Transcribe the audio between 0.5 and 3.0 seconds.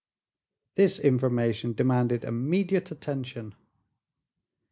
This information demanded immediate